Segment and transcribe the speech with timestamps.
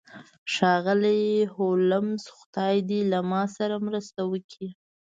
[0.53, 1.23] ښاغلی
[1.55, 4.69] هولمز خدای دې له ما سره مرسته وکړي